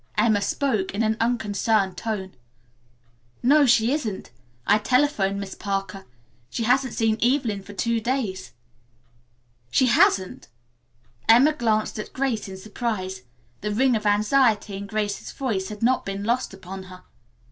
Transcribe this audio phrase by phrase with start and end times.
[0.17, 2.33] Emma spoke in an unconcerned tone.
[3.43, 4.31] "No she isn't.
[4.65, 6.07] I telephoned Miss Parker.
[6.49, 8.51] She hasn't seen Evelyn for two days."
[9.69, 10.47] "She hasn't?"
[11.29, 13.21] Emma glanced at Grace in surprise.
[13.61, 17.03] The ring of anxiety in Grace's voice had not been lost upon her.